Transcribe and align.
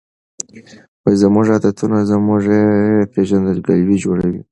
زموږ 1.21 1.45
عادتونه 1.53 1.97
زموږ 2.11 2.43
پیژندګلوي 3.13 3.97
جوړوي. 4.03 4.41